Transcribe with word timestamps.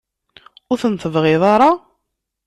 Ur 0.71 0.77
ten-tebɣiḍ 0.81 1.43
ara? 1.53 1.71